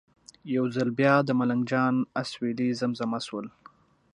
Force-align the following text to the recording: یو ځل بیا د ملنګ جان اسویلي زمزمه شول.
یو 0.55 0.65
ځل 0.75 0.89
بیا 0.99 1.13
د 1.23 1.29
ملنګ 1.39 1.63
جان 1.71 1.95
اسویلي 2.21 2.69
زمزمه 2.81 3.19
شول. 3.27 3.45